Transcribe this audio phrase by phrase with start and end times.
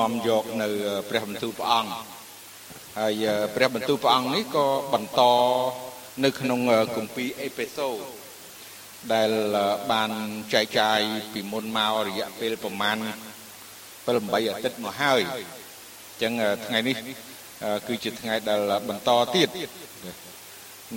[0.00, 0.68] នាំយកនៅ
[1.08, 1.92] ព្រះបន្ទូលព្រះអង្គ
[2.98, 3.24] ហើយ
[3.54, 5.22] ព្រះបន្ទូលព្រះអង្គនេះក៏បន្ត
[6.24, 6.60] នៅក្នុង
[6.96, 7.88] គម្ពីរអេពេសូ
[9.12, 9.30] ដែល
[9.92, 10.10] បាន
[10.54, 11.00] ចែកចាយ
[11.32, 16.32] ពីមុនមករយៈពេលប្រមាណ7 8អាទិត្យមកហើយអញ្ចឹង
[16.66, 16.96] ថ្ងៃនេះ
[17.86, 19.48] គឺជាថ្ងៃដែលបន្តទៀត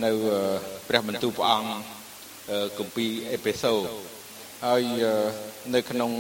[0.04, 0.12] នៅ
[0.88, 1.70] ព្រះបន្ទូលព្រះអង្គ
[2.80, 3.74] គម្ពីរអេពេសូ
[4.66, 4.84] ហើយ
[5.74, 6.14] នៅក្នុង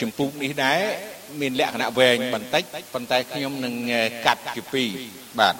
[0.00, 0.82] ចម្ពោះនេះដែរ
[1.40, 2.62] មានលក្ខណៈវែងបន្តិច
[2.94, 3.74] ប៉ុន្តែខ្ញុំនឹង
[4.26, 4.88] កាត់ជាពីរ
[5.40, 5.54] បាទ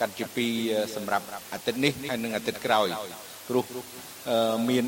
[0.00, 0.52] កាត់ជាពីរ
[0.94, 2.86] សម្រាប់អាទិត្យនេះហើយនិងអាទិត្យក្រោយ
[3.48, 3.64] ព្រោះ
[4.70, 4.86] មាន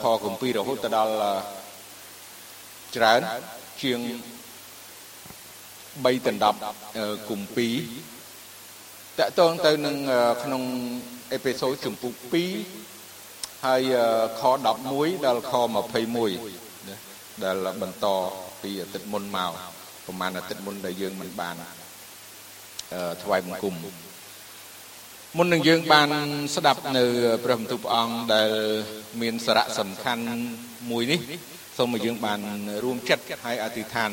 [0.00, 1.14] ខគម្ពីររហូតដល់
[2.96, 3.20] ច្រើន
[3.82, 4.00] ជាង
[6.04, 6.58] 3ដណ្ដប់
[7.30, 7.74] គម្ពីរ
[9.18, 9.96] តកតងទៅនឹង
[10.44, 10.62] ក្នុង
[11.32, 12.12] អេពីសូតចម្ពោះ
[12.84, 13.82] 2ហើយ
[14.40, 14.42] ខ
[14.82, 15.52] 11ដល់ខ
[16.66, 18.06] 21ដែលបន្ត
[18.66, 19.50] ពីអាទិត្យមុនមក
[20.06, 21.54] ប្រហែលអាទិត្យមុនដែលយើងមិនបាន
[23.22, 23.74] ថ្វាយបង្គំ
[25.36, 26.08] មុននឹងយើងបាន
[26.56, 27.04] ស្ដាប់នៅ
[27.44, 28.50] ព្រះបន្ទូលព្រះអង្គដែល
[29.22, 30.22] មានសារៈសំខាន់
[30.90, 31.20] មួយនេះ
[31.78, 32.40] សូមឲ្យយើងបាន
[32.84, 34.10] រួមចិត្តហើយអធិដ្ឋាន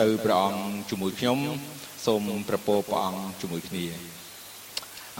[0.00, 1.38] ទៅព្រះអង្គជាមួយខ្ញុំ
[2.06, 3.84] សូមប្រពោព្រះអង្គជាមួយគ្នា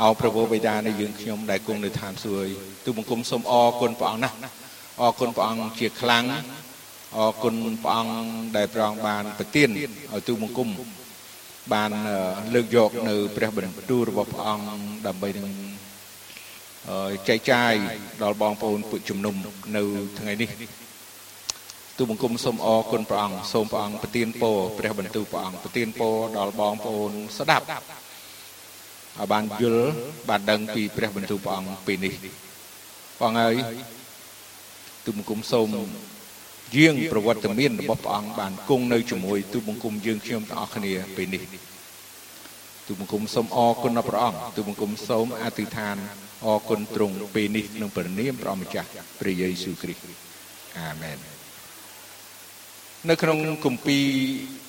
[0.00, 2.52] អោព្រះវរបិតានៃយើងខ្ញុំដែលគង់នៅឋានសួគ៌
[2.84, 4.36] ទូបង្គំសូមអរគុណព្រះអង្គណាស់
[5.00, 6.24] អរគុណព្រះអង្គជាខ្លាំង
[7.16, 8.14] អរគុណព្រះអង្គ
[8.56, 9.68] ដែលព្រះអង្គបានប្រទាន
[10.12, 10.68] ឲ្យទូបង្គំ
[11.72, 11.90] បាន
[12.54, 14.66] លើកយកនៅព្រះបន្ទូលរបស់ព្រះអង្គ
[15.06, 15.52] ដើម្បីនឹង
[17.28, 17.72] ចែកចាយ
[18.22, 19.34] ដល់បងប្អូនពុជំនុំ
[19.76, 19.82] នៅ
[20.18, 20.50] ថ្ងៃនេះ
[21.98, 29.88] ទូបង្គំសូមអរគុណព្រះអង្គសូមព្រះអង្គប្រទានពរព្រះបន្ទូលព្រះអង្គប្រទានពរដល់បងប្អូនស្ដាប់ឲ្យបានយល់
[30.28, 32.14] បានដឹងពីព្រះបន្ទូលព្រះអង្គពេលនេះ
[33.20, 33.54] បងហើយ
[35.04, 35.68] ទូបង្គំសូម
[36.76, 41.42] យាងប្រវត្តិមានរបស់ព្រះអង្គបានគង់នៅជាមួយទូបង្គំយើងខ្ញុំទាំងអស់គ្នាពេលនេះ
[42.86, 45.96] ទូបង្គំសូមអរគុណដល់ព្រះអង្គទូបង្គំសូមអធិដ្ឋាន
[46.46, 48.88] អរគុណទ្រង់ពេលនេះក្នុងព្រះនាមព្រះម្ចាស់
[49.20, 50.02] ព្រះយេស៊ូវគ្រីស្ទ
[50.78, 51.18] អាមែន
[53.08, 54.04] នៅក្នុងគម្ពីរ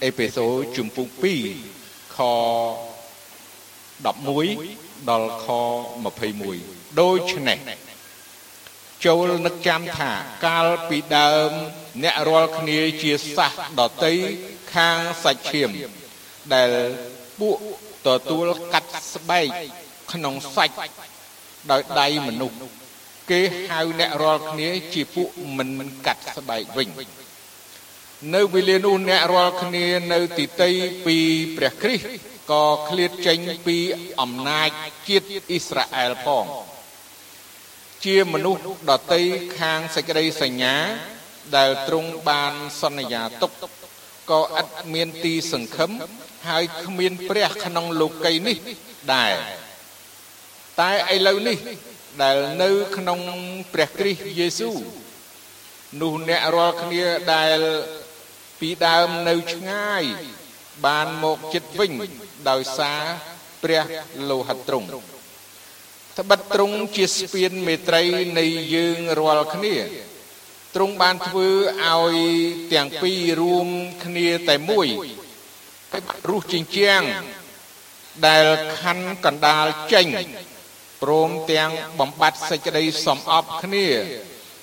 [0.03, 0.46] អេពេសូ
[0.78, 1.08] ជំពូក
[1.63, 2.18] 2ខ
[4.13, 5.47] 11ដល់ខ
[6.24, 7.59] 21ដូច្នេះ
[9.06, 10.12] ចូលនឹកចាំថា
[10.46, 11.52] កាលពីដើម
[12.03, 14.16] អ្នករាល់គ្នាជាសះដតី
[14.74, 15.69] ខាងសាច់ឈាម
[16.53, 16.72] ដែល
[17.40, 17.58] ពួក
[18.08, 19.47] ទទួលកាត់ស្បែក
[20.12, 20.75] ក្នុងសាច់
[21.72, 22.58] ដោយដៃមនុស្ស
[23.31, 25.69] គេហៅអ្នករាល់គ្នាជាពួកមិន
[26.06, 26.90] កាត់ស្បែកវិញ
[28.36, 30.72] នៅវេលានោះអ្នករាល់គ្នានៅទីតី
[31.06, 31.18] ពី
[31.58, 32.08] ព្រះគ្រីស្ទ
[32.52, 33.78] ក៏ឃ្លាតចេញពី
[34.22, 34.69] អំណាច
[35.08, 36.46] ជាតិអ៊ីស្រាអែលផង
[38.06, 39.24] ជាមនុស្សដតី
[39.59, 40.75] ខាងសេចក្តីសញ្ញា
[41.56, 43.52] ដែលទ្រង់បានសន្យាទុក
[44.31, 45.91] ក៏ឥតមានទីសង្ឃឹម
[46.50, 48.58] ហើយគ្មានព្រះក្នុងលោកីនេះ
[49.13, 49.34] ដែរ
[50.81, 51.58] តែឥឡូវនេះ
[52.24, 53.19] ដែលនៅក្នុង
[53.74, 54.78] ព្រះគ្រីស្ទយេស៊ូវ
[56.02, 57.59] នោះអ្នករាល់គ្នាដែល
[58.59, 60.03] ពីដើមនៅឆ្ងាយ
[60.86, 61.92] បានមកចិត្តវិញ
[62.50, 63.03] ដោយសារ
[63.63, 63.84] ព្រះ
[64.30, 65.12] លោហិតទ្រង់
[66.19, 68.01] ត្បិតទ្រង់ជាស្ពានមេត្រី
[68.40, 69.75] នៃយើងរាល់គ្នា
[70.75, 71.50] ទ្រង់បានធ្វើ
[71.90, 72.18] ឲ្យ
[72.74, 73.68] ទាំងពីររួម
[74.03, 74.88] គ្នាតែមួយ
[76.29, 77.01] រុះជញ្ជាំង
[78.28, 78.46] ដែល
[78.79, 80.07] ខណ្ឌកណ្ដាលចេញ
[81.01, 81.69] ព្រមទាំង
[82.00, 83.88] បំបត្តិសេចក្តីសំអប់គ្នា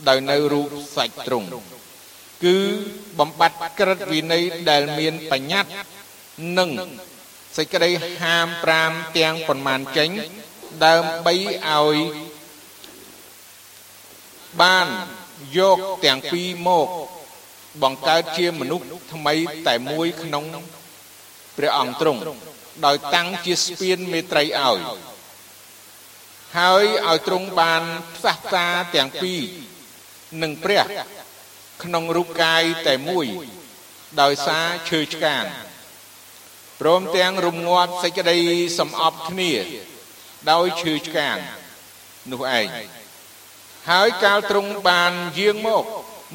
[0.08, 1.48] ដោយនៅរូបសាច់ទ្រង់
[2.44, 2.58] គឺ
[3.18, 5.72] បំបត្តិក្រិតវិន័យដែលមានបញ្ញត្តិ
[6.58, 6.70] និង
[7.56, 7.90] សេចក្តី
[8.22, 8.48] ហាម
[8.82, 10.10] 5ទាំងប៉ុន្មានចេញ
[10.86, 11.34] ដើម្បី
[11.68, 11.96] ឲ្យ
[14.62, 14.86] បាន
[15.58, 16.88] យកទាំងពីរមក
[17.82, 19.34] បង្កើតជាមនុស្សថ្មី
[19.68, 20.44] តែមួយក្នុង
[21.56, 22.20] ព្រះអង្គទ្រង់
[22.86, 24.80] ដោយតាំងជាស្ពានមេត្រីឲ្យ
[26.58, 27.82] ហើយឲ្យទ្រង់បាន
[28.16, 29.40] ផ្សះផ្សាទាំងពីរ
[30.42, 30.84] នឹងព្រះ
[31.82, 33.26] ក្នុងរូបកាយតែមួយ
[34.20, 35.44] ដោយសារឈើឆ្កាង
[36.80, 38.38] ព្រមទាំងរំងាប់សេចក្តី
[38.78, 39.52] សំអប់គ្នា
[40.50, 41.36] ដោយឈឺឆ្កាង
[42.32, 42.66] នោះឯង
[43.90, 45.84] ហើយកាលទ្រង់បានយាងមក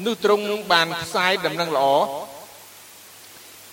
[0.06, 1.88] នោះទ្រង់បានផ្សាយដំណឹងល្អ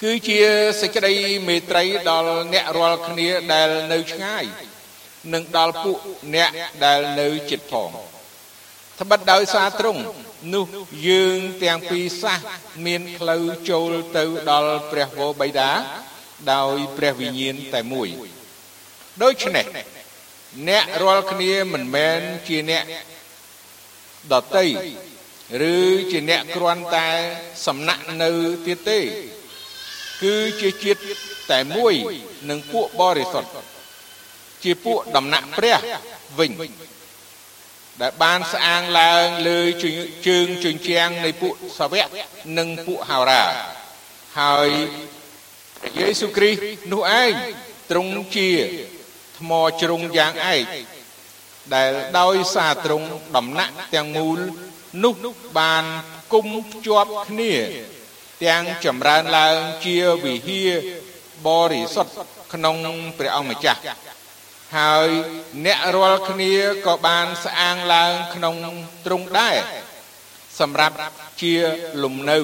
[0.04, 0.40] គឺជា
[0.82, 1.14] សេចក្តី
[1.48, 4.44] មេត្រីដល់អ្នករាល់គ្នាដែលនៅឆ្ងាយ
[5.34, 5.98] និងដល់ពួក
[6.36, 6.50] អ្នក
[6.86, 7.90] ដែលនៅជិតផង
[9.00, 10.02] ត្បិតដោយសារទ្រង់
[10.54, 10.66] នោះ
[11.08, 12.38] យើងទាំងពីរសះ
[12.86, 15.72] មានផ្លូវចូលទៅដល់ព្រះវរបិតា
[16.54, 18.08] ដោយព្រះវិញ្ញាណតែមួយ
[19.24, 19.66] ដូច្នេះ
[20.68, 22.84] អ្នករាល់គ្នាមិនមែនជាអ្នក
[24.34, 24.68] ដតី
[25.72, 25.76] ឬ
[26.12, 27.10] ជាអ្នកគ្រាន់តែ
[27.66, 28.32] សំណាក់នៅ
[28.66, 29.00] ទៀតទេ
[30.24, 31.00] គឺជាជាតិ
[31.52, 31.94] តែមួយ
[32.50, 33.50] នឹងពួកបរិសុទ្ធ
[34.64, 35.78] ជាពួកដំណាក់ព្រះ
[36.40, 36.52] វិញ
[38.02, 39.60] ដែលបានស្អាងឡើងលើ
[40.28, 42.08] ជើងជញ្ជាំងនៃពួកសាវក
[42.58, 43.44] និងពួកហោរា
[44.40, 44.70] ហើយ
[45.98, 46.60] យេស៊ូវគ្រីស្ទ
[46.94, 47.32] នោះឯង
[47.92, 48.50] ទ្រង់ជា
[49.38, 49.52] ថ្ម
[49.82, 50.66] ជ្រុងយ៉ាងឯក
[51.74, 54.40] ដែលដោយសារទ្រង់ដំណាក់ទាំងមូល
[55.04, 55.16] នោះ
[55.60, 55.84] បាន
[56.34, 57.54] គុំភ្ជាប់គ្នា
[58.46, 60.72] ទាំងចម្រើនឡើងជាវិហារ
[61.48, 62.14] បរិសុទ្ធ
[62.54, 62.78] ក្នុង
[63.18, 63.82] ព្រះអង្គម្ចាស់
[64.78, 65.10] ហើយ
[65.66, 66.54] អ្នករាល់គ្នា
[66.86, 68.56] ក៏បានស្អាងឡើងក្នុង
[69.06, 69.58] ទ្រង់ដែរ
[70.60, 70.96] សម្រាប់
[71.42, 71.54] ជា
[72.04, 72.40] លំនៅ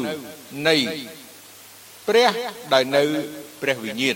[0.67, 0.75] នៃ
[2.07, 2.31] ព្រះ
[2.73, 3.03] ដោយនៅ
[3.61, 4.15] ព្រះវិញ្ញាណ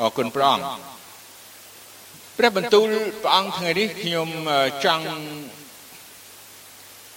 [0.00, 0.64] អរគុណព្រះអង្គ
[2.38, 2.88] ព្រះបន្ទូល
[3.22, 4.28] ព្រះអង្គថ្ងៃនេះខ្ញុំ
[4.84, 5.04] ចង់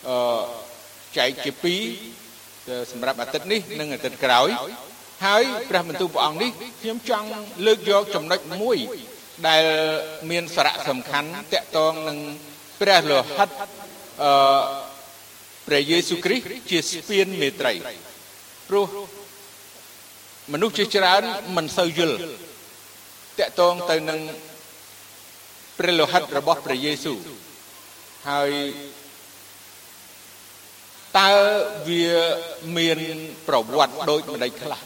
[0.07, 0.17] អឺ
[1.17, 1.81] ចែកជាពីរ
[2.91, 4.49] សម្រាប់អាទិត្យនេះនិងអាទិត្យក្រោយ
[5.25, 6.51] ហើយព្រះបន្ទូលព្រះអង្គនេះ
[6.81, 7.27] ខ្ញុំចង់
[7.65, 8.77] លើកយកចំណុចមួយ
[9.47, 9.63] ដែល
[10.29, 12.17] មានសារៈសំខាន់តកតងនឹង
[12.81, 13.49] ព្រះលោហិត
[14.23, 14.31] អឺ
[15.67, 17.73] ព្រះយេស៊ូវគ្រីស្ទជាស្ពានមេត្រី
[18.69, 18.87] ព្រោះ
[20.53, 21.21] មនុស្សជាច្រើន
[21.55, 22.17] មិនសូវយល់
[23.39, 24.19] តកតងទៅនឹង
[25.79, 27.19] ព្រះលោហិតរបស់ព្រះយេស៊ូវ
[28.29, 28.51] ហើយ
[31.19, 31.31] តើ
[31.87, 32.07] វា
[32.77, 32.99] មាន
[33.47, 34.81] ប្រវត្តិដូចម្ដេចខ្លះ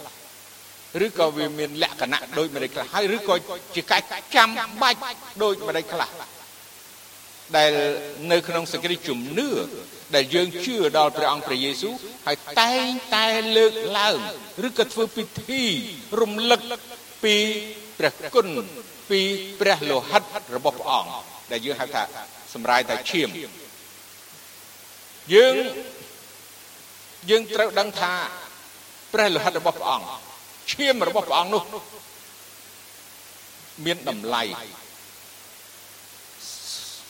[1.05, 3.35] ឬក៏វាមានលក្ខណៈដូចម្ដេចខ្លះហើយឬក៏
[3.75, 4.05] ជាកាច់
[4.35, 4.49] ចាំ
[4.81, 4.99] បាច់
[5.43, 6.09] ដូចម្ដេចខ្លះ
[7.57, 7.71] ដែល
[8.31, 9.49] នៅក្នុងសេចក្តីជំនឿ
[10.15, 11.93] ដែលយើងជឿដល់ព្រះអង្គព្រះយេស៊ូវ
[12.27, 13.27] ហើយតែងតែ
[13.57, 14.17] លើកឡើង
[14.67, 15.63] ឬក៏ធ្វើពិធី
[16.21, 16.61] រំលឹក
[17.23, 17.35] ពី
[17.99, 18.47] ព្រះគុណ
[19.09, 19.21] ពី
[19.61, 20.23] ព្រះលោហិត
[20.55, 21.11] របស់ព្រះអង្គ
[21.51, 22.03] ដែលយើងហៅថា
[22.53, 23.29] សម្រាយតែឈាម
[25.33, 25.55] យើង
[27.29, 28.13] យើងត្រូវដឹងថា
[29.13, 30.07] ព្រះលោហិតរបស់ព្រះអង្គ
[30.71, 31.63] ឈាមរបស់ព្រះអង្គនោះ
[33.85, 34.43] មានតម្លៃ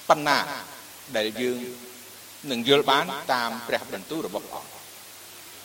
[0.09, 0.37] ប៉ុណ្ណា
[1.17, 1.57] ដែលយើង
[2.51, 4.71] នឹងយល់បានតាមព្រះបន្ទូលរបស់ព្រះអង្គ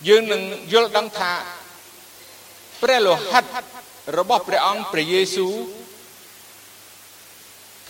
[0.08, 0.42] យើងនឹង
[0.72, 1.32] យល់ដឹងថា
[2.82, 3.44] ព្រះលោហិត
[4.18, 5.54] របស់ព្រះអង្គព្រះយេស៊ូវ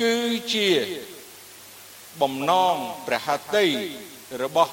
[0.00, 0.14] គឺ
[0.52, 0.68] ជា
[2.20, 2.76] បំណង
[3.06, 3.64] ព្រះហត្ថី
[4.42, 4.72] របស់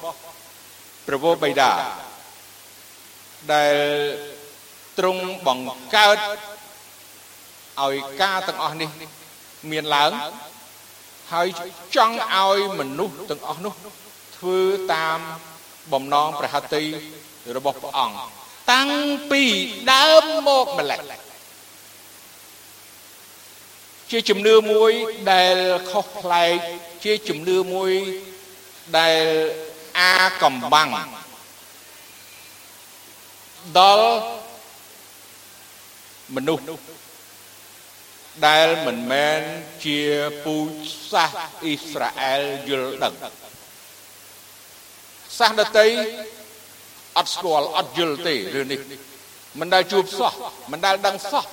[1.08, 1.72] ព្រះវរបិតា
[3.54, 3.76] ដែល
[4.98, 6.18] ទ្រង់បង្កើត
[7.82, 8.90] ឲ្យការទាំងអស់នេះ
[9.72, 10.12] មានឡើង
[11.34, 11.48] ហើយ
[11.96, 13.74] ចង់ឲ្យមនុស្សទាំងអស់នោះ
[14.38, 14.60] ធ្វើ
[14.94, 15.20] តាម
[15.94, 16.84] បំណងព្រះហត្ថី
[17.56, 18.18] របស់ព្រះអង្គ
[18.72, 18.90] តាំង
[19.32, 19.44] ពី
[19.94, 21.31] ដើមមកម្ល៉េះ
[24.12, 24.92] ជាជំនឿមួយ
[25.32, 25.56] ដែល
[25.92, 26.58] ខុសប្លែក
[27.04, 27.92] ជាជំនឿមួយ
[28.98, 29.26] ដែល
[30.00, 30.14] អា
[30.44, 30.90] កំបាំង
[33.78, 34.14] ដល់
[36.36, 36.64] មនុស្ស
[38.48, 39.40] ដែលមិនមែន
[39.86, 40.00] ជា
[40.44, 40.72] ពូជ
[41.12, 41.32] សាស
[41.64, 43.14] អ៊ីស្រាអែលយល់ដឹង
[45.38, 45.88] សាសដតី
[47.18, 48.80] អត់ស្គាល់អត់យល់ទេរឿងនេះ
[49.60, 50.32] មិនដែលជួបសោះ
[50.72, 51.46] មិនដែលដឹងសោះ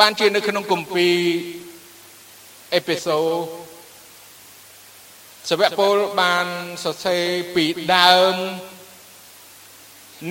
[0.00, 1.16] បានជានៅក្នុងគម្ពីរ
[2.74, 3.18] អេពីសូ
[5.50, 6.46] សាវកពលបាន
[6.84, 7.24] សរសេរ
[7.54, 7.64] ពី
[7.96, 8.34] ដើម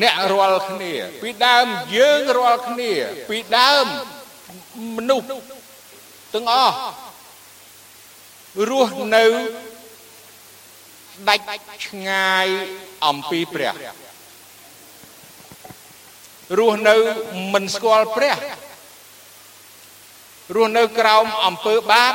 [0.01, 1.65] អ្នករាល់គ្នា ពីដើម
[1.97, 2.91] យើងរាល់គ្នា
[3.29, 3.85] ពីដើម
[4.95, 5.25] មនុស្ស
[6.33, 6.75] ទាំងអស់
[8.69, 9.25] រស់នៅ
[11.29, 11.43] ដាច់
[11.85, 12.47] ឆ្ងាយ
[13.05, 13.73] អំពីព្រះ
[16.57, 16.95] រស់នៅ
[17.53, 18.35] មិនស្គាល់ព្រះ
[20.55, 22.13] រស់នៅក្រោមអំពើបាប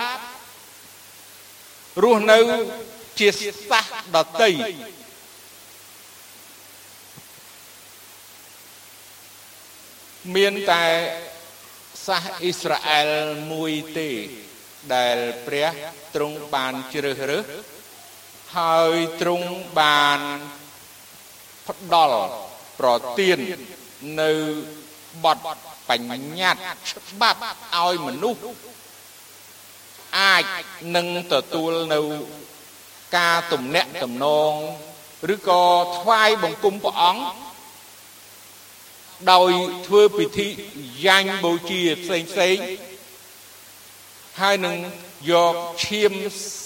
[2.02, 2.38] រស់នៅ
[3.18, 3.28] ជា
[3.70, 4.52] សាសដតី
[10.37, 10.85] មានតែ
[12.06, 13.11] សាសអ៊ីស្រាអែល
[13.52, 14.11] មួយទេ
[14.94, 15.68] ដែលព្រះ
[16.14, 17.44] ទ្រង់បានជ្រើសរើស
[18.58, 19.49] ហើយទ្រង់
[19.80, 20.20] បាន
[21.68, 22.25] ផ្ដល់
[22.80, 23.38] ប្រទាន
[24.20, 24.32] នៅ
[25.25, 25.38] បទ
[25.88, 26.61] បញ្ញត្តិ
[27.11, 27.38] ច្បាប់
[27.76, 28.40] ឲ្យមនុស្ស
[30.21, 30.45] អាច
[30.97, 32.00] នឹងទទួលនៅ
[33.16, 34.52] ការទំនាក់ទំនង
[35.35, 35.62] ឬក៏
[35.99, 37.23] ថ្វាយបង្គំព្រះអង្គ
[39.33, 39.50] ដោយ
[39.87, 40.49] ធ្វើពិធី
[41.04, 42.57] យ៉ាញ់បូជាផ្សេងផ្សេង
[44.40, 44.76] ហើយនឹង
[45.30, 45.54] យក
[45.85, 46.12] ឈាម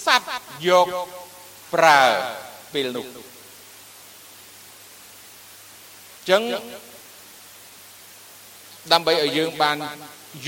[0.05, 0.33] សัตว์
[0.67, 0.87] យក
[1.73, 2.01] ប្រើ
[2.73, 3.07] ពេលនោះ
[6.29, 6.41] ចឹង
[8.91, 9.77] ដើម្បីឲ្យយើងបាន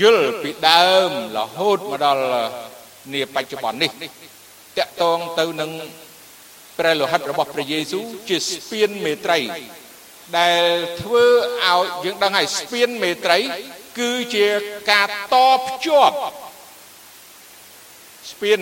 [0.00, 2.24] យល់ពីដើមរហូតមកដល់
[3.12, 3.90] នាបច្ចុប្បន្ននេះ
[4.78, 5.70] តកតងទៅនឹង
[6.78, 9.38] ព្រះលោហិតរបស់ព្រះយេស៊ូវជាស្ពានមេត្រី
[10.38, 10.64] ដែល
[11.02, 11.24] ធ្វើ
[11.64, 13.38] ឲ្យយើងដឹងហើយស្ពានមេត្រី
[13.98, 14.46] គឺជា
[14.90, 16.16] ការតភ្ជាប់
[18.30, 18.58] ស្ពាន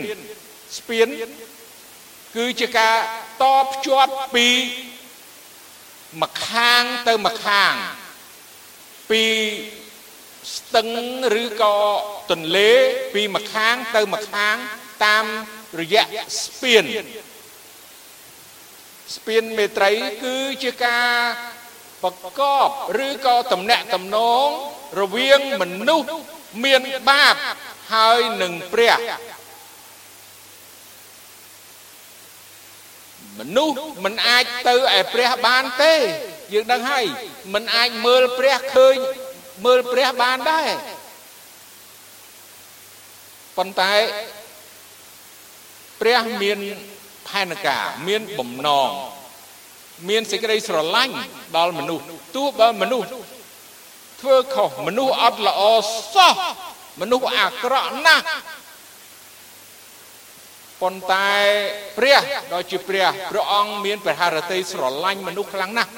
[0.79, 1.07] ស្ពាន
[2.37, 2.97] គឺជាការ
[3.43, 4.49] តភ្ជាប់ពី
[6.23, 7.73] ម្ខាងទៅម្ខាង
[9.11, 9.25] ពី
[10.55, 10.89] ស្ទឹង
[11.43, 11.77] ឬក៏
[12.31, 12.71] ទន្លេ
[13.15, 14.57] ពីម្ខាងទៅម្ខាង
[15.05, 15.27] តាម
[15.81, 16.05] រយៈ
[16.41, 16.85] ស្ពាន
[19.15, 19.91] ស្ពានមេត្រី
[20.25, 21.13] គឺជាការ
[22.03, 22.69] ប្រកប
[23.07, 24.49] ឬក៏តំណាក់តំណង
[25.01, 26.07] រវាងមនុស្ស
[26.65, 27.35] មានបាប
[27.93, 28.95] ហើយនឹងព្រះ
[33.39, 35.95] មនុស្សមិនអាចទៅឯព្រះបានទេ
[36.53, 37.05] យើងដឹងហើយ
[37.55, 38.97] មិនអាចមើលព្រះឃើញ
[39.65, 40.69] មើលព្រះបានដែរ
[43.57, 43.95] ប៉ុន្តែ
[46.01, 46.59] ព្រះមាន
[47.29, 48.91] ផែនការមានបំណង
[50.09, 51.15] មានសេចក្តីស្រឡាញ់
[51.57, 52.05] ដល់មនុស្ស
[52.37, 53.09] ទោះបើមនុស្ស
[54.21, 55.63] ធ្វើខុសមនុស្សអត់ល្អ
[56.15, 56.35] សោះ
[57.01, 58.25] មនុស្សអាក្រក់ណាស់
[60.83, 61.33] ប៉ុន្តែ
[61.99, 62.21] ព្រះ
[62.53, 65.91] ដ៏ជាព្រះព្រះអង្គមានព្រះハរតីស្រឡាញ់មនុស្សខ្លាំងណាស់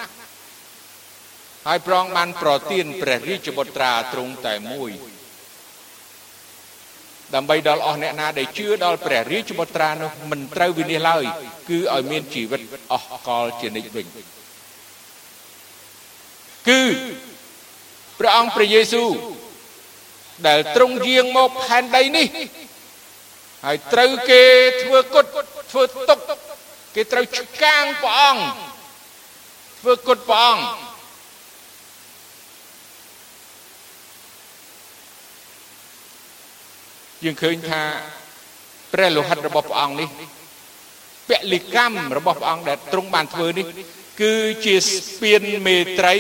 [1.67, 4.91] ហើយព្រះអង្គបានប្រទានព្រះរាជបុត្រាទ្រង់តែមួយ
[7.35, 11.25] ដើម្បីដល់អស់អ្នកណាដែលជឿដល់ព្រះរាជបុត្រានោះមិនត្រូវវិនិច្ឆ័យឡើយ
[11.69, 12.61] គឺឲ្យមានជីវិត
[12.93, 14.07] អស់កលជានិច្ចវិញ
[16.69, 16.83] គឺ
[18.19, 19.11] ព្រះអង្គព្រះយេស៊ូវ
[20.47, 22.27] ដែលទ្រង់យាងមកផែនដីនេះ
[23.65, 24.43] ហើយត្រូវគេ
[24.83, 25.27] ធ្វើគុត
[25.71, 26.19] ធ្វើទុក
[26.95, 28.43] គេត្រូវឆ្កាងព្រះអង្គ
[29.81, 30.96] ធ្វើគុតព្រះអង្គ
[37.25, 37.83] យើងឃើញថា
[38.93, 40.09] ព្រះលោហិតរបស់ព្រះអង្គនេះ
[41.29, 43.67] ពលិកម្មរបស់ព្រះអង្គដែលទ្រង់បានធ្វើនេះ
[44.23, 46.15] គឺជាស្ពានមេត្រី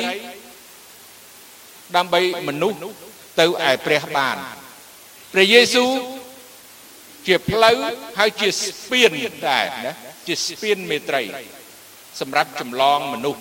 [1.97, 2.79] ដើម្បីមនុស្ស
[3.41, 4.37] ទៅឯព្រះបាន
[5.33, 5.91] ព្រះយេស៊ូវ
[7.27, 7.77] ជាផ្លូវ
[8.19, 9.11] ហើយជាស្ពាន
[9.49, 9.93] ដែរណា
[10.27, 11.23] ជាស្ពានមេត្រី
[12.21, 13.41] សម្រាប់ចម្លងមនុស្ស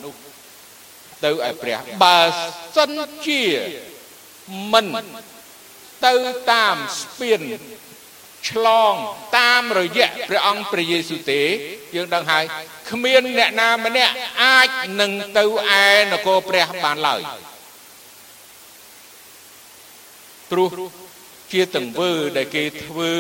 [1.26, 2.20] ទៅឯព្រះបើ
[2.76, 2.92] សិន
[3.28, 3.44] ជា
[4.74, 4.86] មិន
[6.06, 6.16] ទៅ
[6.52, 7.42] តាមស្ពាន
[8.50, 8.96] ឆ្លង
[9.38, 11.42] តាមរយៈព្រះអង្គព្រះយេស៊ូវទេ
[11.96, 12.44] យើងដឹងហើយ
[12.90, 14.70] គ្មានអ្នកណាម្នាក់អាច
[15.02, 15.44] នឹងទៅ
[15.84, 17.22] ឯនគរព្រះបានឡើយ
[20.52, 20.70] ព្រោះ
[21.52, 23.14] ជាទង្វើដែលគេធ្វើ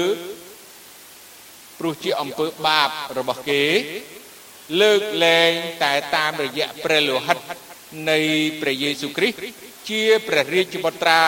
[1.80, 3.64] ព្រោះជាអំពើបាបរបស់គេ
[4.82, 5.52] លើកលែង
[5.84, 7.38] តែតាមរយៈព្រះលោហិត
[8.10, 8.20] នៃ
[8.62, 9.38] ព្រះយេស៊ូវគ្រីស្ទ
[9.90, 11.22] ជាព្រះរាជបុត្រា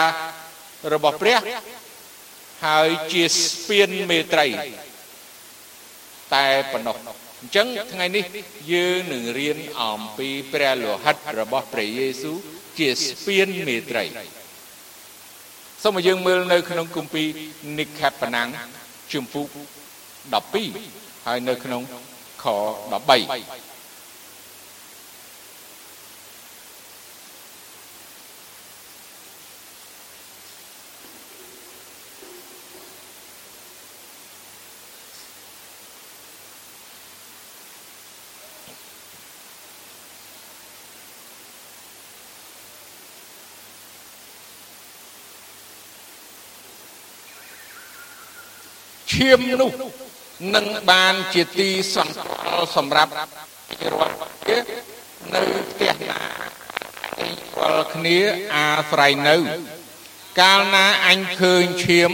[0.93, 1.37] របស់ព្រះ
[2.65, 4.47] ហើយជាស្ពានមេត្រី
[6.35, 6.95] តែប៉ុណ្ណោះ
[7.41, 8.23] អញ្ចឹងថ្ងៃនេះ
[8.73, 12.37] យើងនឹងរៀនអំពីព្រះលោហិតរបស់ព្រះយេស៊ូវ
[12.79, 14.05] ជាស្ពានមេត្រី
[15.83, 17.27] សូមឲ្យយើងមើលនៅក្នុងគម្ពីរ
[17.79, 18.49] និកខេបណាំង
[19.13, 19.47] ជំពូក
[20.37, 21.81] 12ហើយនៅក្នុង
[22.43, 22.45] ខ
[23.11, 23.66] 13
[49.17, 49.71] ឈាមនោះ
[50.55, 52.19] នឹងបានជាទីសង្ក
[52.57, 54.57] ល់សម្រាប់រាល់គ្នា
[55.33, 56.19] នៅផ្ទះណា
[57.59, 58.17] រាល់គ្នា
[58.55, 59.35] អាស្រ័យនៅ
[60.39, 62.11] កាលណាអញឃើញឈាម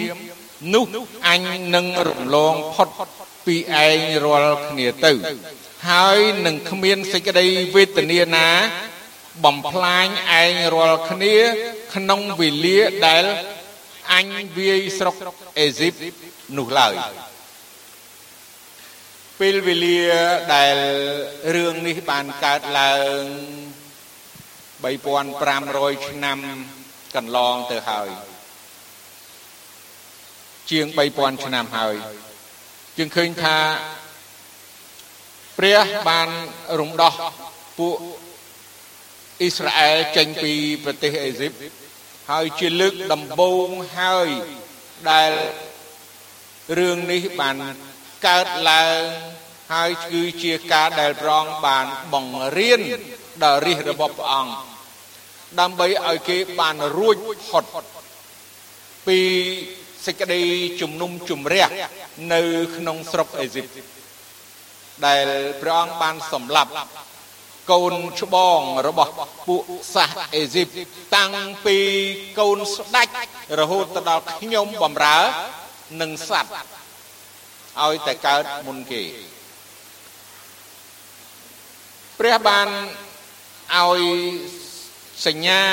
[0.74, 0.86] នោះ
[1.28, 1.42] អញ
[1.76, 2.90] នឹងរំលងផុត
[3.46, 3.56] ពី
[3.86, 5.14] ឯងរាល់គ្នាទៅ
[5.90, 7.46] ហើយនឹងគ្មានសេចក្តី
[7.76, 8.48] វេទនាណា
[9.44, 10.08] បំផ្លាញ
[10.42, 11.36] ឯងរាល់គ្នា
[11.94, 13.26] ក្នុងវេលាដែល
[14.14, 15.16] អញវាយស្រុក
[15.60, 15.94] អេស៊ីប
[16.58, 16.94] នោះឡើយ
[19.40, 20.02] ពេលវេលា
[20.56, 20.76] ដែល
[21.56, 23.22] រឿងនេះបានកើតឡើង
[24.84, 26.38] 3500ឆ្នាំ
[27.16, 28.10] កន្លងទៅហើយ
[30.72, 31.96] ជាង3000ឆ្នាំហើយ
[32.98, 33.58] យើងឃើញថា
[35.58, 35.80] ព្រះ
[36.10, 36.30] បាន
[36.80, 37.14] រំដោះ
[37.80, 37.98] ពួក
[39.42, 41.52] អ៊ីស្រាអែលចេញពីប្រទេសអេស៊ីប
[42.32, 43.68] ហើយជាលើកដំបូង
[44.00, 44.28] ហើយ
[45.12, 45.32] ដែល
[46.78, 47.56] រឿងនេះបាន
[48.28, 49.00] កើតឡើង
[49.74, 52.82] ហើយគឺជាការដែលព្រះអង្គបានបង្រៀន
[53.44, 54.54] ដល់រាជរបស់ព្រះអង្គ
[55.60, 57.18] ដើម្បីឲ្យគេបានរួច
[57.50, 57.64] ផុត
[59.08, 59.20] ពី
[60.06, 60.42] សេចក្តី
[60.82, 61.66] ជំនុំជម្រះ
[62.34, 62.42] នៅ
[62.76, 63.66] ក្នុងស្រុកអេស៊ីប
[65.06, 65.26] ដែល
[65.62, 66.72] ព្រះអង្គបានសម្លាប់
[67.72, 69.12] កូនច្បងរបស់
[69.48, 69.64] ពួក
[69.96, 70.68] សាសអេស៊ីប
[71.16, 71.32] តាំង
[71.66, 71.78] ពី
[72.40, 73.08] កូនស្ដេច
[73.60, 75.20] រហូតទៅដល់ខ្ញុំបំរើ
[76.02, 76.54] នឹងសัตว์
[77.82, 79.04] ឲ្យតែកើតមុនគេ
[82.20, 82.68] ព្រះបាន
[83.78, 84.02] ឲ្យ
[85.26, 85.64] សញ្ញា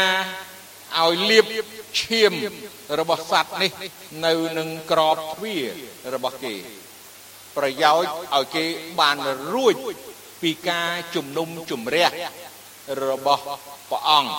[0.98, 1.46] ឲ្យលៀប
[2.00, 2.32] ឈាម
[3.00, 3.70] របស់សត្វនេះ
[4.24, 5.64] នៅនឹងក្របទ្វារ
[6.14, 6.54] របស់គេ
[7.56, 8.64] ប្រយោជន៍ឲ្យគេ
[9.00, 9.16] បាន
[9.54, 9.74] រួច
[10.42, 12.08] ពីការជំនុំជម្រះ
[13.08, 13.42] របស់
[13.90, 14.32] ព្រះអង្គ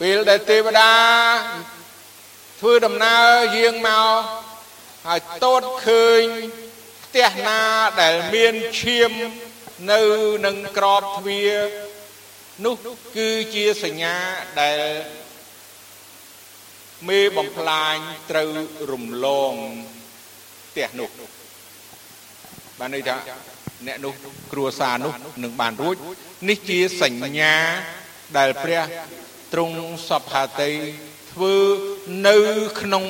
[0.00, 0.92] ពេលដែលទេវតា
[2.60, 3.26] ធ្វើដំណើរ
[3.56, 4.39] យាងមក
[5.06, 6.22] ហើយតតឃើញ
[7.04, 7.62] ផ្ទះណា
[8.02, 9.12] ដែលមានឈាម
[9.92, 10.02] នៅ
[10.46, 11.54] នឹងក្របទ្វារ
[12.64, 12.74] នោះ
[13.16, 14.16] គឺជាសញ្ញា
[14.60, 14.80] ដែល
[17.08, 17.96] មេបំផ្លាញ
[18.30, 18.48] ត្រូវ
[18.92, 19.54] រំលង
[20.68, 21.10] ផ្ទះនោះ
[22.78, 23.16] បានន័យថា
[23.86, 24.14] អ្នកនោះ
[24.52, 25.12] គ្រួសារនោះ
[25.44, 25.96] នឹងបានរួច
[26.48, 27.54] នេះជាសញ្ញា
[28.38, 28.82] ដែលព្រះ
[29.52, 29.76] ទ្រង់
[30.08, 30.72] សពហាតី
[31.32, 31.54] ធ្វើ
[32.28, 32.36] នៅ
[32.80, 33.04] ក្នុង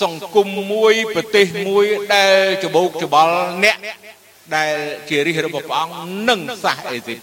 [0.00, 3.76] សង្គមមួយប្រទេសមួយដែលច្បោកច្បល់អ្នក
[4.56, 4.74] ដែល
[5.08, 5.96] ជារិះរបស់ព្រះអង្គ
[6.28, 7.20] និងសាសអេស៊ីប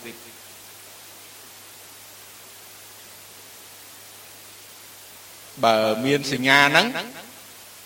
[5.64, 6.88] បើមានសញ្ញាហ្នឹង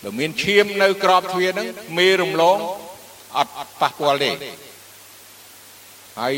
[0.02, 2.58] បើមានឈាមនៅក្របទ្វារហ្នឹងមេរំលង
[3.36, 4.30] អត់ប៉ះពាល់ទេ
[6.20, 6.34] ហើយ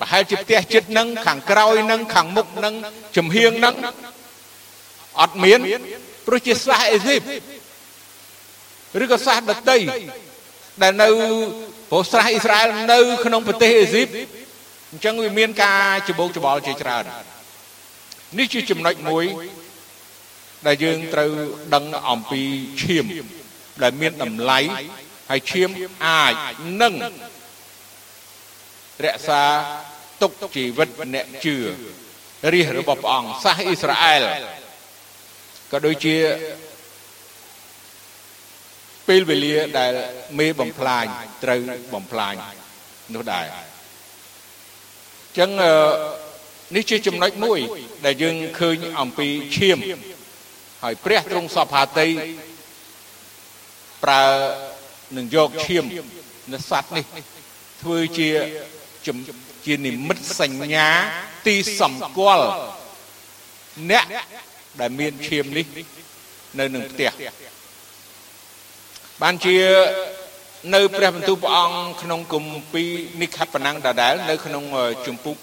[0.00, 2.74] ប្រហែលជាផ្ទះចិត្តហ្នឹងខាងក្រោយហ្នឹងខាងមុខហ្នឹង
[3.16, 3.74] ចំហៀងហ្នឹង
[5.20, 5.60] អត់មាន
[6.26, 7.20] ព្រោះជាសាសអេស៊ីប
[9.02, 9.78] ឬក៏សាសដតី
[10.82, 11.08] ដែលនៅ
[11.90, 14.08] ព្រោះស្រះអ៊ីស្រាអែលនៅ ក្នុងប្រទេសអេស៊ីប
[14.90, 17.04] អញ្ចឹងវាមានការច្បោកច្បល់ជាច្រើន
[18.38, 19.24] នេះជាចំណុចមួយ
[20.66, 21.30] ដែលយើងត្រូវ
[21.74, 22.42] ដឹងអំពី
[22.82, 23.04] ឈាម
[23.82, 24.60] ដែលមានតម្លៃ
[25.30, 25.70] ហើយឈាម
[26.06, 26.34] អាច
[26.82, 26.94] នឹង
[29.04, 29.42] រក្សា
[30.22, 31.56] ទុកជីវិតអ្នកជឿ
[32.52, 34.22] រាជរបស់ព្រះអង្គសាសអ៊ីស្រាអែល
[35.72, 36.16] ក៏ដូចជា
[39.08, 39.92] ពេលវេលាដែល
[40.38, 41.04] មេបំផ្លាញ
[41.44, 41.60] ត្រូវ
[41.94, 42.34] បំផ្លាញ
[43.14, 45.50] នោះដែរអញ្ចឹង
[46.76, 47.58] នេះជាចំណុចមួយ
[48.06, 49.78] ដែលយើងឃើញអំពីឈាម
[50.82, 52.08] ហើយព្រះទ្រង់សពហាតី
[54.04, 54.24] ប្រើ
[55.16, 55.84] នឹងយកឈាម
[56.52, 57.04] នៅសัตว์នេះ
[57.82, 58.30] ធ្វើជា
[59.66, 60.88] ជានិមិត្តសញ្ញា
[61.46, 62.46] ទីសម្គាល់
[63.90, 64.04] អ្នក
[64.80, 65.66] ដែលមានឈាមនេះ
[66.58, 67.10] នៅនឹងផ្ទះ
[69.22, 69.56] បានជា
[70.74, 72.88] នៅព្រះបន្ទូលព្រះអង្គក្នុងគម្ពីរ
[73.20, 74.62] និខបណាំងដដែលនៅក្នុង
[75.06, 75.36] ជំពូក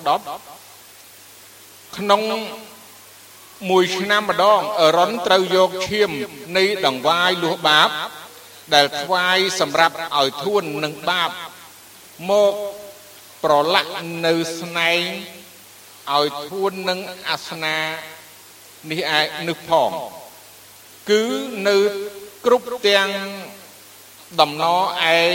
[1.97, 2.21] ក្នុង
[3.71, 6.11] មួយឆ្នាំម្ដងអរុនត្រូវយកឈាម
[6.57, 7.89] នៃដង្វាយលួសបាប
[8.75, 11.31] ដែលថ្វាយសម្រាប់ឲ្យធួននឹងបាប
[12.31, 12.53] មក
[13.45, 13.93] ប្រឡាក់
[14.27, 15.01] នៅស្នែង
[16.17, 17.79] ឲ្យធួននឹងអាសនា
[18.91, 19.91] នេះឯនេះផង
[21.11, 21.23] គឺ
[21.69, 21.77] នៅ
[22.45, 23.09] គ្រប់ទាំង
[24.41, 24.77] ដំណឯ
[25.33, 25.35] ង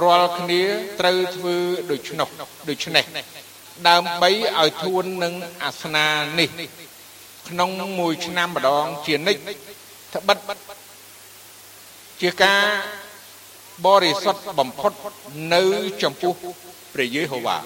[0.00, 0.62] រាល់គ្នា
[1.00, 1.56] ត្រូវធ្វើ
[1.90, 2.28] ដូច្នោះ
[2.68, 3.04] ដូច្នេះ
[3.88, 6.06] ដើម្បីឲ្យធួននឹងអាសនា
[6.38, 6.48] នេះ
[7.48, 9.40] ក្នុងមួយឆ្នាំម្ដងជានិច្ច
[10.14, 10.38] ត្បិត
[12.22, 12.64] ជាការ
[13.86, 14.92] បរិសុទ្ធបំផុត
[15.54, 15.62] នៅ
[16.02, 16.32] ចំពោះ
[16.94, 17.58] ព្រះយេហូវ៉ា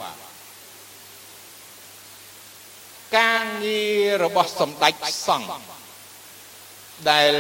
[3.18, 4.94] ការងាររបស់សម្ដេច
[5.26, 5.50] សង្ឃ
[7.10, 7.32] ដែល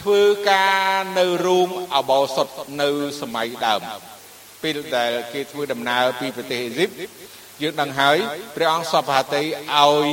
[0.00, 0.80] ធ្វើការ
[1.18, 2.48] នៅរូងអបោសុត
[2.82, 3.80] នៅសម័យដើម
[4.62, 6.90] ពេលដែលគេធ្វើដំណើរពីប្រទេសអេស៊ីប
[7.62, 8.16] យើងដឹងហើយ
[8.56, 10.08] ព្រះអង្គសពហតីឲ្យ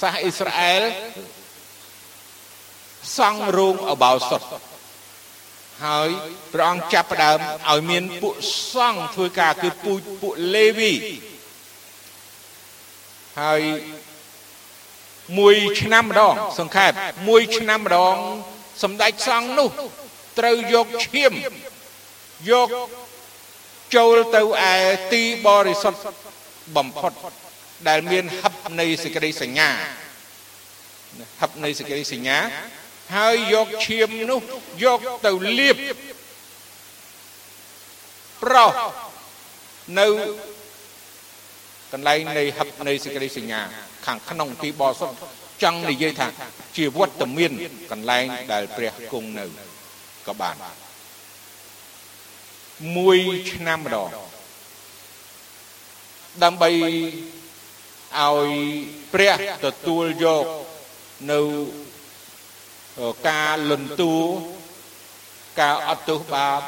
[0.00, 0.82] សាសអ៊ីស្រាអែល
[3.16, 4.42] សង់រូងអបោសុត
[5.84, 6.08] ហើយ
[6.52, 7.38] ព្រះអង្គចាប់ផ្ដើម
[7.70, 8.34] ឲ្យមានពួក
[8.74, 10.92] សង្ឃធ្វើការគឺពូជពួកលេវី
[13.40, 13.62] ហើយ
[15.38, 16.92] មួយឆ្នាំម្ដង សង្ខេប
[17.28, 18.16] មួយឆ្នាំម្ដង
[18.82, 19.68] សម្ដេចសង្ឃនោះ
[20.38, 21.32] ត្រូវយកឈាម
[22.50, 22.68] យក
[23.94, 24.74] ចូលទៅឯ
[25.12, 26.00] ទីបរិសុទ្ធ
[26.76, 27.12] បំផុត
[27.88, 29.70] ដែលមានហឹបនៃសេចក្តីសញ្ញា
[31.40, 32.38] ហឹបនៃសេចក្តីសញ្ញា
[33.16, 34.40] ហើយយកឈាមនោះ
[34.84, 35.76] យកទៅលាប
[38.42, 38.70] ប្រោះ
[39.98, 40.06] នៅ
[41.92, 43.60] កន្លែងនៃហឹបនៃសេចក្តីសញ្ញា
[44.06, 45.16] ខាងក្នុងទីបរិសុទ្ធ
[45.62, 46.28] ចង់និយាយថា
[46.76, 47.52] ជាវត្តមាន
[47.90, 49.46] កន្លែងដែលព្រះគង់នៅ
[50.28, 50.56] ក៏បាន
[52.96, 53.18] មួយ
[53.52, 54.10] ឆ្នាំម្ដង
[56.44, 56.70] ដើម្បី
[58.20, 58.50] ឲ្យ
[59.12, 60.44] ព្រះទទួលយក
[61.32, 61.40] នៅ
[63.28, 64.16] ការលន់តួ
[65.60, 66.60] ការអត់ទោសបាប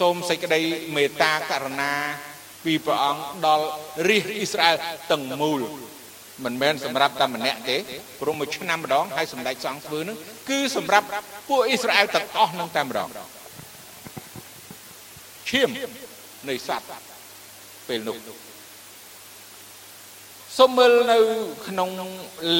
[0.00, 0.60] សូមសេចក្តី
[0.96, 1.92] មេត្តាករុណា
[2.64, 3.66] ពីព្រះអង្គដល់
[4.08, 4.76] រាជអ៊ីស្រាអែល
[5.10, 5.60] ទាំងមូល
[6.44, 7.76] មិនមែនសម្រាប់តែម្នាក់ទេ
[8.20, 10.16] ព្រោះមួយឆ្នាំម្ដងហើយសម្ដេចសង្ឃធ្វើនឹង
[10.48, 11.06] គឺសម្រាប់
[11.48, 13.08] ពួកអ៊ីស្រាអែលទាំងអស់នឹងតែម្ដង
[15.50, 15.68] ឈាម
[16.48, 16.88] នៃសត្វ
[17.88, 18.16] ពេលនោះ
[20.58, 21.18] សូមមើលនៅ
[21.66, 21.88] ក្នុង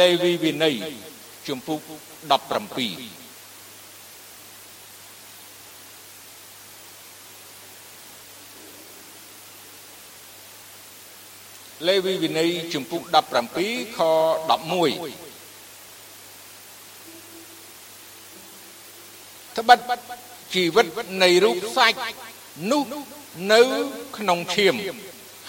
[0.00, 0.76] លេវីវិន័យ
[1.48, 1.80] ជំពូក
[2.50, 3.15] 17
[11.84, 13.02] លេវីវិន័យជំពូក
[13.54, 14.12] 17ខ11
[19.56, 19.78] ត្បិត
[20.54, 20.86] ជីវិត
[21.22, 21.98] នៃរូបសាច់
[22.70, 22.82] នោះ
[23.52, 23.62] នៅ
[24.16, 24.74] ក្នុងឈាម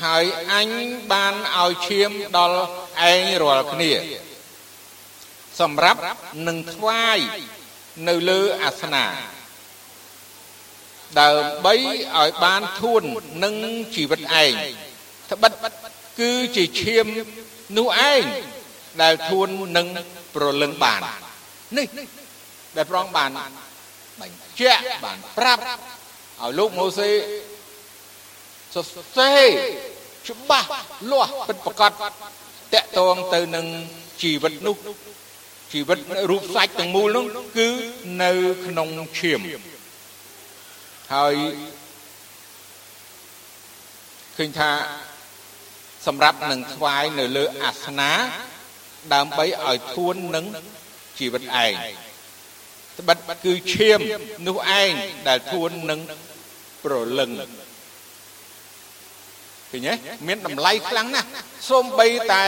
[0.04, 0.70] ហើយអញ
[1.12, 2.62] បានឲ្យឈាមដល់
[3.12, 3.92] ឯងរាល់គ្នា
[5.60, 6.00] សម្រាប់
[6.48, 7.20] នឹងថ្វាយ
[8.08, 9.06] នៅលើអាសនា
[11.20, 11.74] ដើម្បី
[12.18, 13.04] ឲ្យបានធួន
[13.44, 13.54] នឹង
[13.96, 14.54] ជីវិតឯង
[15.32, 15.52] ត្បិត
[16.20, 17.06] គឺជាឈាម
[17.78, 18.24] នោះឯង
[19.02, 19.88] ដែលធួននឹង
[20.36, 21.02] ប្រលឹងបាន
[21.78, 21.88] នេះ
[22.78, 23.30] ដែលប្រងបាន
[24.22, 27.10] បញ្ជាក់បានប្រាប់ឲ្យលោកម៉ូសេ
[28.74, 28.86] សរ
[29.18, 29.48] សេរ
[30.28, 30.68] ច្បាស់
[31.12, 33.66] លាស់ពិតប្រកបតកតងទៅនឹង
[34.22, 34.78] ជីវិតនោះ
[35.74, 36.00] ជីវិត
[36.30, 37.26] រូបសាច់ទាំងមូលនោះ
[37.58, 37.68] គឺ
[38.24, 38.32] នៅ
[38.66, 38.88] ក្នុង
[39.20, 39.40] ឈាម
[41.14, 41.36] ហើយ
[44.38, 44.70] ឃើញថា
[46.06, 48.12] សម្រាប់នឹងថ្វាយនៅលើអាសនា
[49.14, 50.46] ដើម្បីឲ្យធួននឹង
[51.20, 51.74] ជីវិតឯង
[53.00, 54.00] ត្បិតគឺឈាម
[54.48, 54.92] នោះឯង
[55.28, 56.00] ដែលធួននឹង
[56.84, 57.32] ប្រលឹង
[59.72, 59.94] ឃើញទេ
[60.28, 61.28] មានតម្លៃខ្លាំងណាស់
[61.70, 62.46] សូម្បីតែ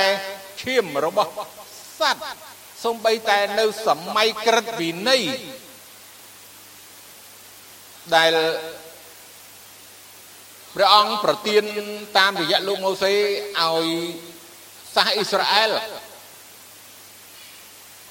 [0.62, 1.32] ឈាមរបស់
[2.00, 2.24] សត្វ
[2.84, 5.24] សូម្បីតែនៅសម័យក្រិតវិន័យ
[8.16, 8.34] ដែល
[10.76, 11.64] ព្រះអង្គប្រទាន
[12.18, 13.88] តាមរយៈលោកម៉ូសេឲ្យ
[14.96, 15.72] សាសអ៊ីស្រាអែល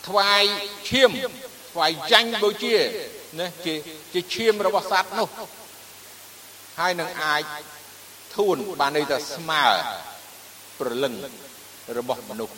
[0.09, 0.45] ថ្វាយ
[0.89, 1.11] ឈាម
[1.73, 2.77] ថ្វាយចាញ់បូជា
[3.39, 3.75] ណាជា
[4.13, 5.29] ជាឈាមរបស់សត្វនោះ
[6.79, 7.43] ហើយនឹងអាច
[8.37, 9.65] ធូនបានន័យថាស្មើ
[10.81, 11.15] ប្រលឹង
[11.99, 12.55] របស់មនុស្ស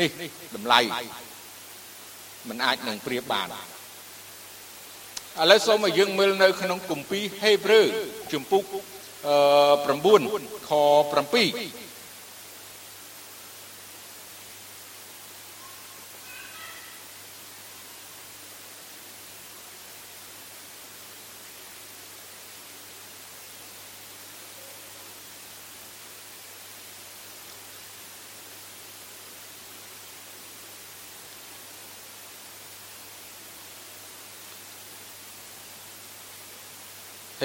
[0.00, 0.10] នេះ
[0.54, 0.80] តម្លៃ
[2.48, 3.48] มันអាចនឹងប្រៀបបាន
[5.42, 7.86] ឥឡូវសូមឲ្យយើងមើលនៅក្នុងគម្ពីរហេព្រើរ
[8.32, 8.68] ជំពូក9
[10.68, 10.70] ខ
[11.12, 11.85] 7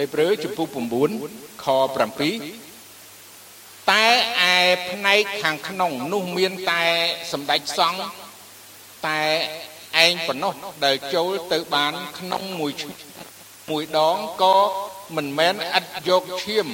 [0.02, 0.68] ហេព្រើរជំពូក
[1.16, 1.66] 9ខ
[2.78, 4.06] 7តែ
[4.54, 4.58] ឯ
[4.90, 6.84] ផ្នែកខាងក្នុងនោះមានតែ
[7.32, 8.02] សម្ដេចសង្ឃ
[9.08, 9.24] តែ
[10.04, 10.54] ឯងប៉ុណ្ណោះ
[10.86, 12.74] ដែលចូលទៅបានក្នុងមួយ
[13.70, 14.58] មួយដងក៏
[15.16, 16.66] មិនមែនឥតយកឈាម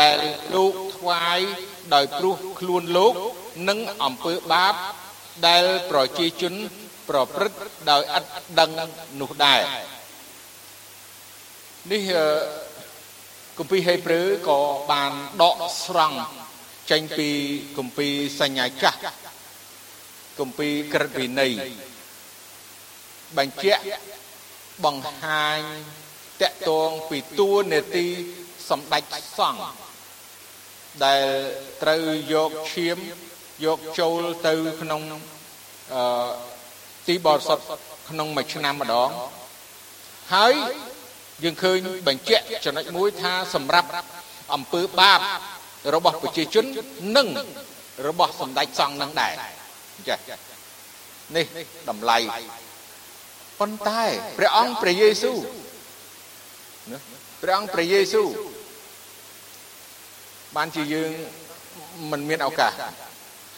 [0.00, 0.18] ដែល
[0.54, 1.40] លោកថ្វាយ
[1.94, 3.14] ដោយព្រោះខ្លួនលោក
[3.68, 4.74] និងអំពើបាប
[5.46, 6.54] ដែលប្រជាជន
[7.08, 7.58] ប្រព្រឹត្ត
[7.90, 8.24] ដោយឥត
[8.60, 8.70] ដឹង
[9.20, 9.62] នោះដែរ
[11.88, 12.02] នេះ
[13.58, 15.12] គម្ពីរហេព្រើរក៏បាន
[15.42, 16.18] ដកស្រង់
[16.90, 17.28] ចេញពី
[17.78, 18.98] គម្ពីរសញ្ញាចាស់
[20.38, 21.52] គម្ពីរក្រឹតវិន័យ
[23.38, 23.82] បញ្ជាក់
[24.84, 25.58] បង្ហាញ
[26.42, 28.06] តកតងពីតួនាទី
[28.68, 29.02] សម្ដេច
[29.38, 29.62] សង្ឃ
[31.04, 31.24] ដែល
[31.82, 32.96] ត្រូវយកឈាម
[33.64, 35.02] យកចូលទៅក្នុង
[35.94, 36.02] អឺ
[37.08, 37.64] ទីបរិសុទ្ធ
[38.08, 39.10] ក្នុងមួយឆ្នាំម្ដង
[40.34, 40.54] ហើយ
[41.44, 43.88] យើងឃើញបញ្ជាក់ចំណុចមួយថាសម្រាប់
[44.54, 45.20] អំពើបាប
[45.94, 46.64] របស់ប្រជាជន
[47.16, 47.28] និង
[48.08, 49.32] របស់សម្ដេចសង្ឃនឹងដែរ
[50.08, 50.16] ចា
[51.36, 51.46] នេះ
[51.88, 52.18] តម្លៃ
[53.60, 54.04] ប៉ុន្តែ
[54.38, 55.38] ព្រះអង្គព្រះយេស៊ូវ
[57.42, 58.28] ព្រះអង្គព្រះយេស៊ូវ
[60.56, 61.10] បានជាយើង
[62.10, 62.72] មិនមានឱកាស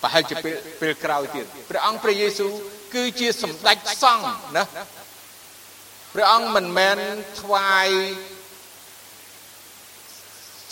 [0.03, 2.53] ប្រហែលជាពេលពេលក្រោយទៀតព្រះអង្គព្រះយេស៊ូវ
[2.95, 4.25] គឺជាសម្ដេចសង្ឃ
[4.57, 4.65] ណា
[6.15, 6.99] ព្រះអង្គមិនមែន
[7.41, 7.89] ថ្វាយ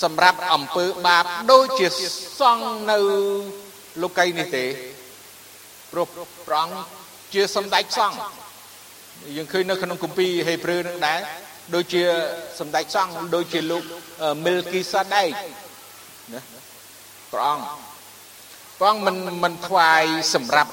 [0.03, 1.89] សម្រាប់អំពើបាបដូចជា
[2.41, 2.99] សង់នៅ
[4.03, 4.67] លោកីនេះទេ
[5.93, 6.07] ព្រោះ
[6.47, 6.77] ព្រះអង្គ
[7.35, 8.19] ជាសម្ដេចសង្ឃ
[9.37, 11.21] យើងឃើញនៅក្នុងគម្ពីរហេព្រើរនឹងដែរ
[11.75, 12.03] ដូចជា
[12.61, 13.83] សម្ដេចសង្ឃដូចជាលោក
[14.45, 15.29] មីលគីសាដេក
[16.33, 16.41] ណា
[17.33, 17.65] ព្រះអង្គ
[18.79, 20.71] ព្រះអង្គមិនមិនថ្វាយសម្រាប់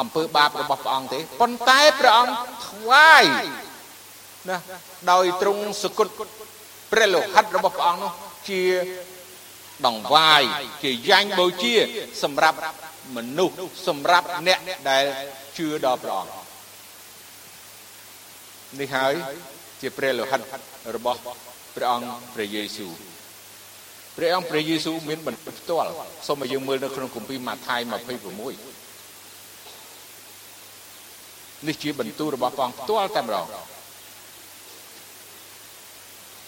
[0.00, 2.34] អំពើបាបរបស់ព្រះអង្គទេប៉ុន្តែព្រះអង្គ
[2.68, 3.24] ថ្វាយ
[4.48, 4.56] ណា
[5.10, 6.12] ដោយទ្រង់សគត់
[6.92, 8.12] ព្រះលោហិតរបស់ព្រះអង្គនោះ
[8.48, 8.62] ជា
[9.86, 10.42] ដងវាយ
[10.82, 11.74] ជាយ៉ាញ់បូជា
[12.22, 12.58] សម្រាប់
[13.16, 13.56] មនុស្ស
[13.88, 14.58] សម្រាប់អ្នក
[14.90, 15.04] ដែល
[15.56, 16.32] ជឿដល់ព្រះអង្គ
[18.80, 19.14] នេះហើយ
[19.80, 20.40] ជាព្រះលោហិត
[20.96, 21.18] របស់
[21.76, 22.92] ព្រះអង្គព្រះយេស៊ូវ
[24.16, 25.90] ព្រះអង្គព្រះយេស៊ូវមានបន្ទុកផ្ទាល់
[26.26, 27.90] សូមឲ្យយើងមើលនៅក្នុងគម្ពីរម៉ាថាយ26
[31.66, 33.46] នេះជាបន្ទូលរបស់ព្រះអង្គផ្ទាល់តែម្ដង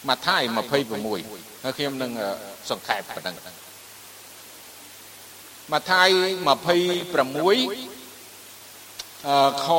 [0.07, 0.41] ម៉ាថាយ
[1.03, 2.11] 26ហើយខ្ញុំនឹង
[2.69, 3.35] សង្ខេបប៉ុណ្ណឹង
[5.71, 6.09] ម៉ាថាយ26
[9.65, 9.73] ខ28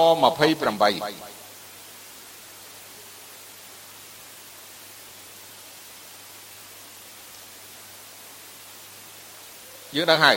[9.94, 10.36] យើងដឹងហើយ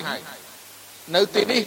[1.15, 1.61] នៅទីនេះ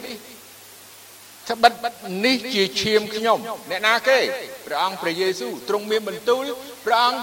[1.49, 1.93] ត្បិត
[2.25, 3.37] នេះជាឈាមខ្ញុំ
[3.69, 4.19] អ្នកណាគេ
[4.65, 6.43] ព្រះអង្គព្រះយេស៊ូវទ្រង់មានបន្ទូល
[6.85, 7.19] ព្រះអង្គ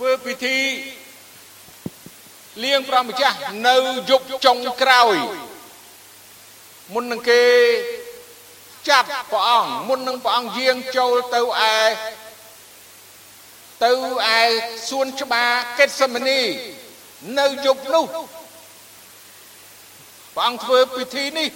[0.02, 0.58] ្វើពិធី
[2.64, 3.36] លៀងព្រះម្ចាស់
[3.68, 3.76] នៅ
[4.10, 5.16] យប់ចុងក្រោយ
[6.92, 7.42] មុននឹងគេ
[8.88, 11.40] ចាប់ព្រះអង្គមុននឹងព្រះអង្គយាងចូលទៅ
[11.72, 11.76] ឯ
[13.84, 13.92] ទៅ
[14.34, 14.38] ឯ
[14.88, 16.40] សួនច្បារកេតសេម៉ានី
[17.38, 18.04] នៅយប់នោះ
[20.34, 21.48] ព្រះអង្គធ្វើពិធីនេះ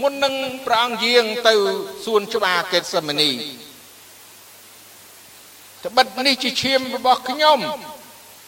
[0.00, 0.34] មុននឹង
[0.66, 1.54] ព្រះអង្គយាងទៅ
[2.04, 3.32] សួនច្បារកេតសេម៉ានី
[5.84, 7.58] ត្បិតនេះជាឈាមរបស់ខ្ញុំ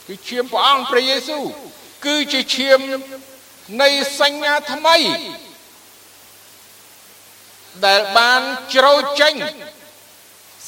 [0.07, 1.45] គឺឈាមព្រះអង្គព្រះយេស៊ូវ
[2.07, 2.81] គឺជាឈាម
[3.83, 3.89] នៃ
[4.21, 4.99] សញ្ញាថ្មី
[7.87, 8.41] ដែលបាន
[8.75, 9.35] ជ្រោចេញ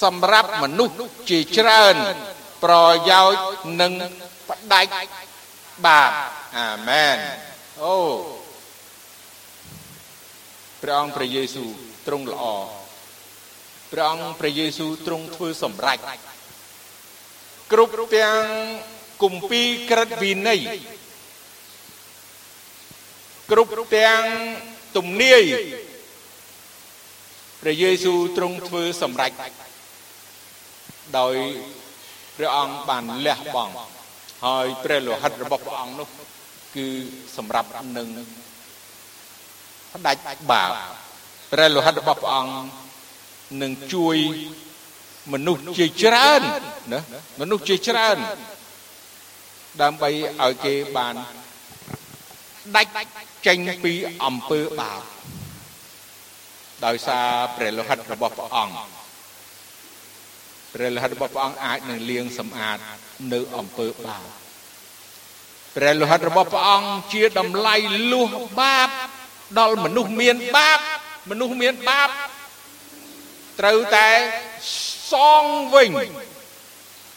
[0.02, 0.96] សម្រាប់មនុស្ស
[1.30, 1.96] ជាច្រើន
[2.64, 2.74] ប្រ
[3.10, 3.42] យោជន៍
[3.80, 3.92] និង
[4.48, 4.92] ផ្ដាច់
[5.84, 6.10] បាប
[6.58, 7.16] អាមែន
[7.82, 7.96] អូ
[10.82, 11.68] ព្រះអង្គព្រះយេស៊ូវ
[12.06, 12.44] ទ្រង់ល្អ
[13.92, 15.98] ព្រះអង្គព្រះយេស៊ូវទ្រង់ធ្វើសម្រេច
[17.72, 18.42] គ្រប់ទាំង
[19.22, 20.60] គម្ពីរក្រឹតវិន័យ
[23.50, 24.22] គ្រប់ទាំង
[24.96, 25.44] ទំនាយ
[27.60, 29.32] ព្រះយេស៊ូវទ្រង់ធ្វើសម្រេច
[31.18, 31.34] ដោយ
[32.36, 33.74] ព្រះអង្គបានលះបង់
[34.44, 36.08] ហើយព្រះលោហិតរបស់ព្រះអង្គនោះ
[36.76, 36.86] គឺ
[37.36, 38.08] សម្រាប់នឹង
[39.92, 40.70] ផ្ដាច់បាប
[41.52, 42.54] ព្រះលោហិតរបស់ព្រះអង្គ
[43.62, 44.16] នឹងជួយ
[45.32, 46.42] មនុស្សជាច្រើន
[46.92, 47.00] ណា
[47.40, 48.16] មនុស្សជាច្រើន
[49.82, 50.10] ដើម្បី
[50.42, 51.14] ឲ្យគេបាន
[52.76, 52.90] ដាច់
[53.46, 53.92] ចេញពី
[54.24, 55.00] អំពើបាប
[56.86, 58.76] ដោយសារព្រះលោហិតរបស់ព្រះអង្គ
[60.74, 62.78] ព្រះលោហិតរបស់ព្រះអង្គអាចនឹងលាងសម្អាត
[63.32, 64.24] នៅអំពើបាប
[65.76, 67.76] ព្រះលោហិតរបស់ព្រះអង្គជាតម្លៃ
[68.12, 68.30] លួស
[68.60, 68.88] បាប
[69.58, 70.78] ដល់មនុស្សមានបាប
[71.30, 72.08] មនុស្សមានបាប
[73.60, 74.08] ត្រូវតែ
[75.12, 75.90] សងវិញ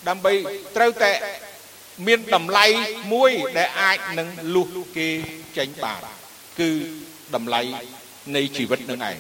[0.08, 0.34] ដើម្បី
[0.76, 1.12] ត្រូវតែ
[2.08, 2.66] មានតម្លៃ
[3.14, 4.68] មួយដែលអាចនឹងលុះ
[4.98, 5.10] គេ
[5.58, 6.02] ចេញបាន
[6.60, 6.70] គឺ
[7.36, 7.62] តម្លៃ
[8.36, 9.16] នៃជីវិតនឹងឯង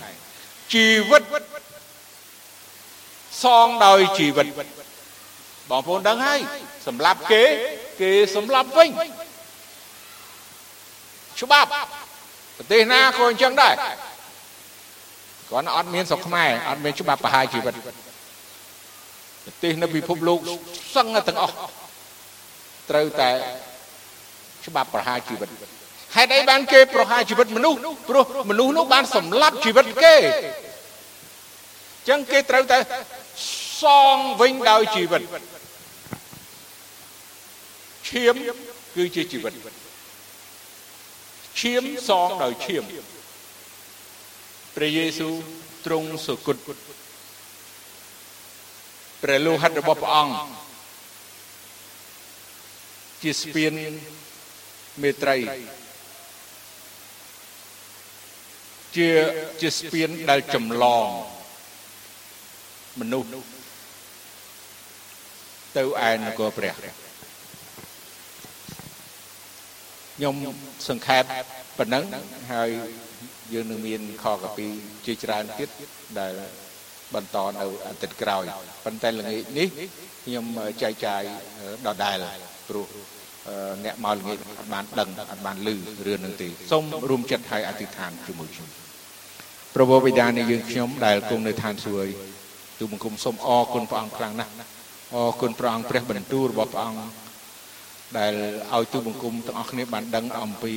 [0.74, 1.24] ជីវិត
[3.44, 4.48] សងដោយជីវិត
[5.70, 6.40] បងប្អូនដឹងហើយ
[6.88, 7.44] សម្រាប់គេ
[8.02, 8.90] គេសម្រាប់វិញ
[11.40, 11.70] ច្បាប់
[12.58, 13.74] ប្រទេសណាក៏អញ្ចឹងដែរ
[15.50, 17.74] គ្រាន់តែអត់មានស្រុកខ្មែរអត់មានច្បាប់ប្រហារជីវិត
[19.46, 20.40] ប្រទេសនៅពិភពលោក
[20.96, 21.56] សឹងទាំងអស់
[22.90, 23.30] ត្រូវតែ
[24.66, 25.50] ច្បាប់ប្រហារជីវិត
[26.16, 27.80] ហេតុអីបានគេប្រហារជីវិតមនុស្ស
[28.10, 32.78] ព្រោះមនុស្សនោះបានសម្លាប់ជីវិតគេអញ្ចឹងគេត្រូវតែ
[33.82, 33.84] ស
[34.16, 35.22] ងវិញដោយជីវិត
[38.10, 38.36] ឈាម
[38.96, 39.54] គឺជាជីវិត
[41.60, 42.84] ឈាមសងដោយឈាម
[44.76, 45.34] ព្រះយេស៊ូវ
[45.86, 46.58] ទ្រង់សុគត
[49.22, 50.36] ព្រះលោហិតរបស់ព្រះអង្គ
[53.24, 53.74] ជាស្ពាន
[55.02, 55.38] មេត្រី
[58.96, 59.10] ជា
[59.62, 61.08] ជាស្ពានដែលចម្លង
[63.00, 63.30] មនុស្ស
[65.78, 66.76] ទៅឯនគរព្រះ
[70.16, 70.36] ខ្ញុំ
[70.90, 71.24] សង្ខេប
[71.78, 72.04] ប៉ុណ្ណឹង
[72.54, 72.70] ហើយ
[73.54, 74.68] យើងនឹងមានខកពី
[75.06, 75.70] ជាច្រើនទៀត
[76.20, 76.34] ដែល
[77.16, 78.44] បន្តនៅអាទិត្យក្រោយ
[78.86, 79.68] ប៉ុន្តែល្ងាចនេះ
[80.26, 80.46] ខ្ញុំ
[80.82, 81.24] ចែកចាយ
[81.88, 82.18] ដដែល
[82.70, 82.88] ព្រោះ
[83.86, 85.70] អ្នកមកល្ងាចអត់បានដឹងអត់បានឮ
[86.08, 88.70] រឿងនឹងទេសូមរួមចិត្តឲ្យអធិដ្ឋានជាមួយខ្ញុំ
[89.76, 92.12] ព្រះបិតានៃយើងខ្ញុំដែលគង់នៅឋានសួគ៌
[92.80, 94.52] ទូបង្គំសូមអរគុណព្រះអង្គខ្លាំងណាស់
[95.16, 97.25] អរគុណព្រះអង្គព្រះបន្ទូលរបស់ព្រះអង្គ
[98.20, 98.34] ដែល
[98.74, 100.76] ឲ្យទូបង្គំទាំងអស់គ្នាបានដឹងអំពី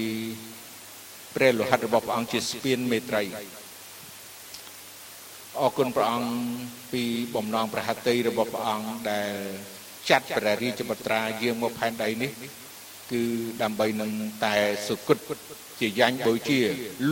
[1.35, 3.22] ព្រះលោហិតរបស់ព្រះអង្គជាស្ពានមេត្រី
[5.61, 6.31] អរគុណព្រះអង្គ
[6.92, 7.03] ពី
[7.35, 9.33] បំណងប្រហតិរបស់ព្រះអង្គដែល
[10.11, 12.31] ចាត់ព្រះរាជបុត្រាយាងមកផែនដីនេះ
[13.12, 13.22] គឺ
[13.62, 14.11] ដើម្បីនឹង
[14.44, 14.55] តែ
[14.88, 15.18] សុគត
[15.81, 16.61] ជាយ៉ាញ់បូជា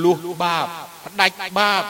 [0.05, 0.67] លុះបាប
[1.05, 1.83] ផ្ដាច់បាប